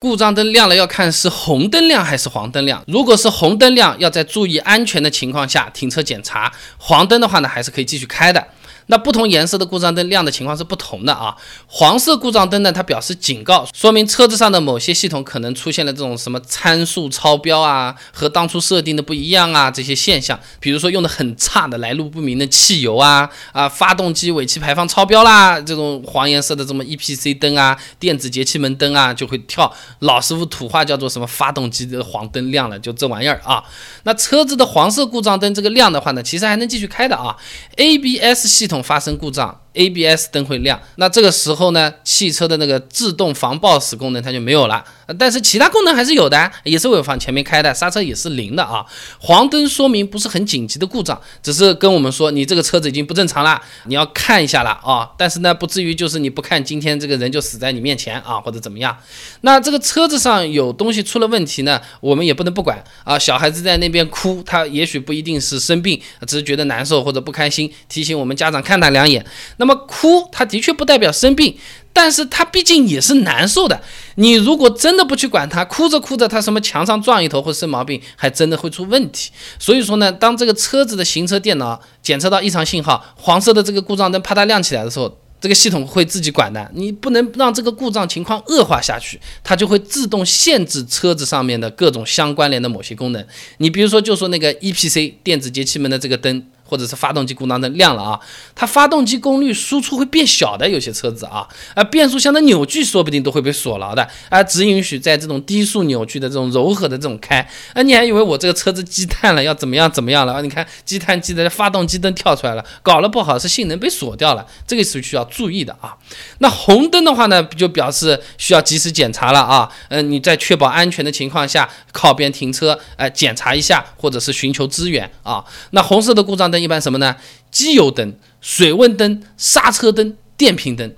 [0.00, 2.84] 故障灯亮了要看是红灯亮还是黄灯亮。
[2.86, 8.46] 如果是红灯亮，要在注意安全的情况下停车检查；黄灯的话呢，还是可以继续开的。
[8.88, 11.34] 那不同颜色的故障灯亮的情况是不同的啊。
[11.66, 20.38] 黄色故障灯呢，它表示警告，说明车子上的某些系统可能出现了这种什么参数超标啊，和当初设定的不一样啊这些现象。
[20.58, 29.70] 比如说用的很差的、来路不明的汽油啊啊，发动机尾气排放超标啦，这种黄颜色的这么 EPC 灯啊、电子节气门灯啊就会跳。
[30.00, 31.26] 老师傅土话叫做什么？
[31.26, 33.62] 发动机的黄灯亮了，就这玩意儿啊。
[34.04, 37.36] 那车子的黄色故障灯这个亮的话呢，其实还能继续开的啊。
[37.76, 38.77] ABS 系统。
[38.82, 39.60] 发生故障。
[39.74, 44.84] ABS 灯会亮，那这个时候呢，汽车的那个自动防抱死功能它就没有了，
[45.18, 48.84] 但是其他功能还是有的，也是我放前面开的，刹车也是零的啊。
[49.20, 55.08] 黄灯说明不是很紧急的故障，只是跟我们说你这个车子已经不正常了，你要看一下了啊。
[55.16, 58.96] 但是呢，不至于就是你不看，今天这个人就死在你面前啊，或者怎么样。
[59.42, 63.16] 那这个车子上有东西出了问题呢，我们也不能不管啊。
[63.18, 69.24] 小孩子在那边哭，他也许不一定是生病，只是觉得难受或者不开心，提醒我们家长看他两眼。
[69.58, 71.56] 那么哭，它的确不代表生病，
[71.92, 73.80] 但是它毕竟也是难受的。
[74.14, 79.30] 你如果真的不去管它，哭着哭着，它什么墙上撞一头或生毛病，还真的会出问题。
[79.58, 86.70] 所以说呢，当这个车子的行车电脑检测到异常信号，黄色的这个故障灯啪嗒亮起来的时候，这个系统会自己管的。
[86.74, 93.26] 你不能让这个故障情况恶化下去，它就会自动限制车子上面的各种相关联的某些功能。
[93.58, 96.46] 你比如说，就说那个 EPC 电子节气门的这个灯。
[96.68, 98.20] 或者是发动机故障灯亮了啊，
[98.54, 107.40] 它发动机功率输出会变小的，有些车子啊，啊变速箱的扭矩说不定都会被锁牢的，啊只允许在这种低速扭矩的这种柔和的这种开，
[107.72, 110.40] 啊你还以为我这个车子积碳了要怎么样怎么样了啊？
[110.42, 115.96] 你看积碳积的发动机灯跳出来了，搞了不好是性能被锁掉了，这个是需要注意的啊。
[116.40, 125.42] 那红灯的话呢，就表示需要及时检查了啊，嗯你在确保安全的情况下靠边停车，哎检查一下或者是寻求支援啊。
[125.70, 126.57] 那红色的故障灯。
[126.60, 127.16] 一般什么呢？
[127.50, 130.94] 机油灯、水温灯、刹车灯、电瓶灯。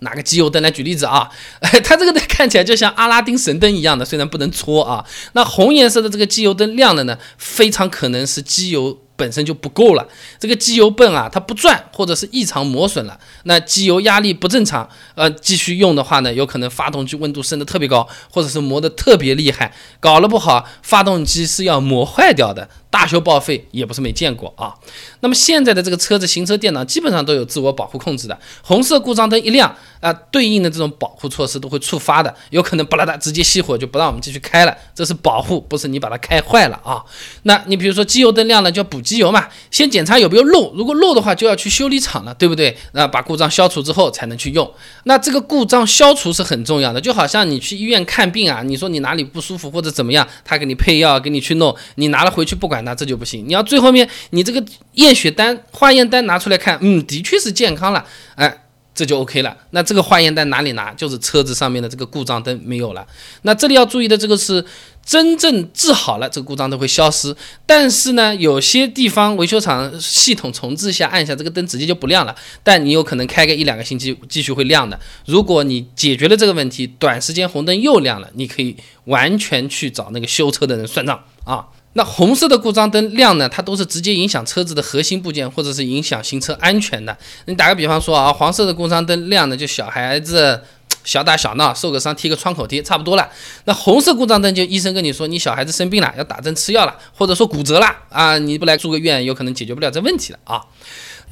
[0.00, 1.30] 拿个机油灯来举例子啊，
[1.84, 5.04] 它这个灯看起来就像阿拉丁神灯一样的，虽然不能搓啊。
[5.34, 8.98] 那红颜色的这个机油灯亮了呢，非常可能是机油。
[9.22, 10.04] 本身就不够了，
[10.40, 24.74] 这个机油泵啊，它不转或者是异常磨损了，那机油压力不正常，呃，继续用的话呢，有可能发动机温度升得特别高，或者是磨得特别厉害，搞了不好，发动机是要磨坏掉的，大修报废也不是没见过啊。
[25.20, 37.04] 那么现在的这个车子行车电脑基本上都有自我保护控制的，红色故障灯一亮啊，对应的这种保护措施都会触发的，有可能巴拉达直接熄火就不让我们继续开了，这是保护，不是你把它开坏了啊。
[37.44, 39.02] 那你比如说机油灯亮了就要补。
[39.02, 42.74] 机油嘛，先检查有没有漏，如果漏的话，就要去修理厂了，对不对？
[42.92, 44.72] 那把故障消除之后才能去用。
[45.02, 53.44] 那这个故障消除是很重要的，就好像你去医院看病啊，你说你哪里不舒服或者怎么样，他给你配药，给你去弄，你拿了回去不管他，这就不行。
[53.46, 54.64] 你要最后面你这个
[54.94, 58.61] 验血单、化验单拿出来看，嗯，的确是健康了，哎。
[58.94, 59.56] 这就 OK 了。
[59.70, 60.92] 那这个化验单哪里拿？
[60.94, 63.06] 就是车子上面的这个故障灯没有了。
[63.42, 64.64] 那这里要注意的这个是
[65.04, 67.34] 真正治好了，这个故障灯会消失。
[67.64, 72.36] 但是呢，有些地方维修厂系统重置一下，按下这个灯直接就不亮了。
[72.62, 75.00] 但你有可能开个一两个星期继续会亮的。
[75.24, 81.66] 如果你解决了这个问题，短时间红灯又亮了，你可以完全去找那个修车的人算账啊。
[81.94, 83.48] 那红色的故障灯亮呢？
[83.48, 87.16] 它都是直接影响车子的核心部件，或者是影响行车安全的。
[87.44, 90.62] 你打个比方说啊，黄色的故障灯亮呢，就小孩子
[91.04, 93.28] 小打小闹，受个伤贴个创口贴差不多了。
[93.64, 100.62] 那红色故障灯就医生跟你说，你小孩子生病了，要打针吃药了，或者说骨折了啊，你不来住个院，有可能解决不了这问题了啊。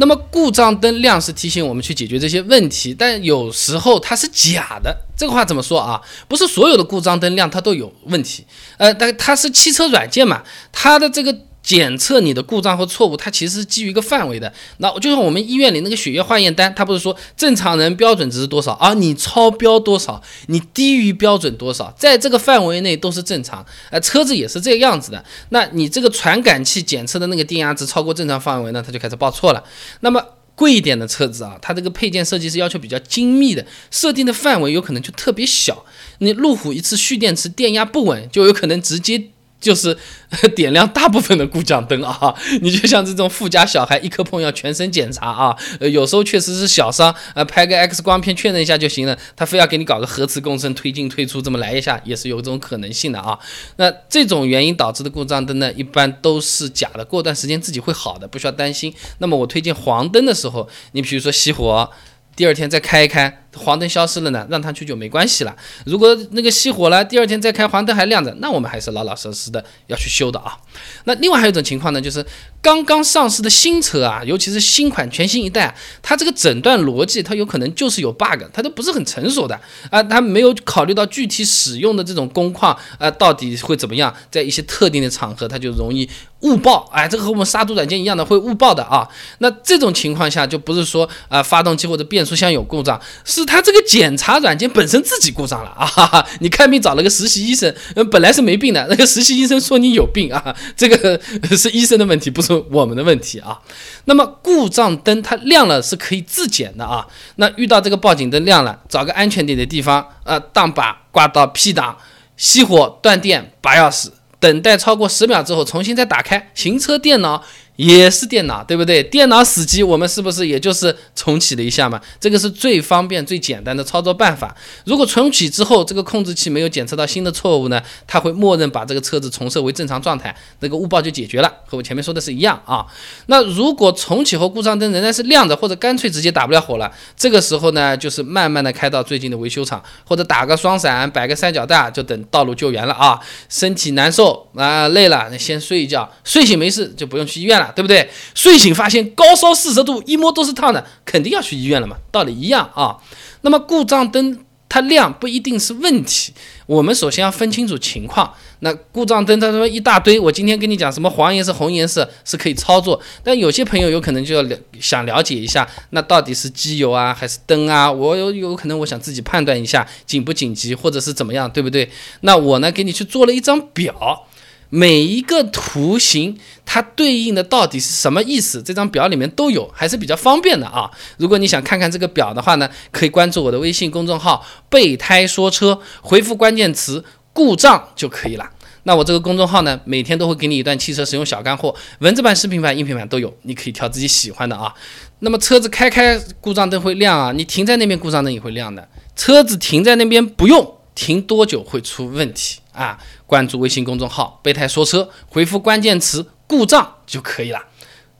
[0.00, 4.96] 那么故障灯亮是提醒我们去解决这些问题，但有时候它是假的。
[5.14, 6.00] 这个话怎么说啊？
[6.26, 8.46] 不是所有的故障灯亮它都有问题。
[8.78, 11.36] 呃，但它是汽车软件嘛，它的这个。
[11.62, 14.52] 检测你的故障和错误，它其实是基于一个范围的。
[14.78, 18.94] 那就像我们医院里那个血液化验单，它不是说正常人标准值是多少啊？
[18.94, 20.22] 你超标多少？
[20.46, 21.94] 你低于标准多少？
[21.98, 23.64] 在这个范围内都是正常。
[23.90, 25.24] 呃，车子也是这个样子的。
[25.50, 29.62] 那你这个传感器检测的那个电压值超过正常范围呢，它就开始报错了。
[30.00, 30.24] 那么
[30.54, 35.84] 贵一点的车子啊，它这个配件设计是要求比较精密的，设定的范围有可能就特别小。
[36.18, 39.30] 你路虎一次蓄电池电压不稳，就有可能直接。
[39.60, 39.96] 就是
[40.56, 42.34] 点亮大部分的故障灯啊！
[42.62, 45.56] 你就像这种富家小孩，一磕碰要全身检查啊！
[45.78, 49.16] 呃，有时候确实是小伤，呃，拍个 X 光片确认一下就行了。
[49.36, 53.38] 他非要给你搞个核磁共振推进退出，这么来一下也是有这种可能性的啊。
[53.76, 58.94] 那这种原因导致的故障灯呢，一般都是假的，过段时间自己会好的，不需要担心。
[59.18, 61.90] 那么我推荐黄灯的时候，你比如说熄火，
[62.34, 63.39] 第二天再开一开。
[63.56, 65.54] 黄灯消失了呢，让它去就没关系了。
[65.84, 70.56] 如果那个熄火了，第二天再开黄灯还亮着，那我们还是老老实实的要去修的啊。
[71.04, 72.24] 那另外还有一种情况呢，就是
[72.62, 79.58] 刚刚上市的新车啊，尤其是新款全新一代，它这个诊断逻辑它有可能就是有 bug，它都不是很成熟的
[79.90, 86.08] 啊，它没有考虑到具体使用的这种工况啊，到底会怎么样，在一些特定的场合它就容易。
[86.40, 89.06] 误报，哎，这个和我们杀毒软件一样的，会误报的啊。
[89.40, 95.84] 那这种情况下，就不是说啊发动机或者变速箱有故障，是是它这个检查软件本身自己故障了啊。
[95.84, 101.20] 哈哈，你看病找了个实习医生，嗯，本来是没病的，那个实习医生说你有病啊，这个
[101.56, 103.58] 是医生的问题，不是我们的问题啊。
[104.04, 107.06] 那么故障灯它亮了是可以自检的啊。
[107.36, 111.96] 那遇到这个报警灯亮了，找个安全点的地方，呃，档把挂到 P 档，
[112.38, 114.10] 熄火断电拔钥匙。
[114.38, 117.44] 等待超过十秒之后，重新再打开行车电脑。
[117.80, 119.02] 也是电脑，对不对？
[119.02, 121.98] 电脑死机，我们是不是也就是重启了一下嘛？
[122.20, 124.54] 这个是最方便、最简单的操作办法。
[124.84, 132.84] 如果重启之后，这个控制器没有检测到新的错误呢，它会默认把这个车子重设为正常状态，那个误报就解决了，和我前面说的是一样啊。
[133.26, 143.18] 那如果重启后故障灯仍然是亮着，或者干脆直接打不了火了，这个时候呢，就是慢慢的开到最近的维修厂，或者打个双闪，摆个三角带，就等道路救援了啊。
[143.48, 147.69] 身体难受啊，累了，那先睡一觉，睡醒没事就不用去医院了。
[147.74, 148.08] 对不对？
[148.34, 152.96] 睡醒发现高烧四十度，一摸都是烫的，肯定要去医院了嘛，道理一样啊。
[153.42, 156.32] 那么故障灯它亮不一定是问题，
[156.66, 158.32] 我们首先要分清楚情况。
[158.60, 167.90] 那故障灯他说一大堆，我今天跟你讲什么黄颜色、红颜色是可以操作，但有些朋友有可能就要了想了解一下，那到底是机油啊还是灯啊？
[167.90, 171.90] 我有有可能我想自己判断一下紧不紧急或者是怎么样，对不对？
[172.20, 174.26] 那我呢给你去做了一张表。
[174.70, 178.62] 每一个图形它对应的到底是什么意思？
[178.62, 180.90] 这张表里面都有，还是比较方便的啊。
[181.18, 188.48] 如果你想看看这个表的话呢，可以关注我的微信公众号“备胎说车”，回复关键词“故障”就可以了。
[188.84, 194.72] 那我这个公众号呢，每天都会给你一段汽车使用小干货，文字版、视频版、音频版都有，你可以挑自己喜欢的啊。
[195.18, 198.88] 那么车子开开故障灯会亮啊，你停在那边故障灯也会亮的。
[199.14, 202.98] 车子停在那边不用，停多久会出问题啊？
[203.26, 207.64] 关注微信公众号“备胎说车”，回复关键词“故障”就可以了。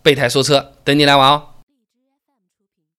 [0.02, 1.42] 备胎说车，等你来玩哦。